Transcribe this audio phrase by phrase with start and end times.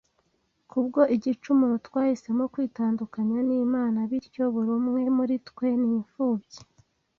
[0.69, 6.59] kubwo igicumuro twahisemo kwitandukanya n’Imana bityo buri umwe muri twe n’imfubyi